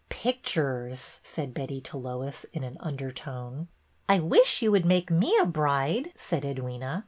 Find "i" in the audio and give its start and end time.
4.09-4.17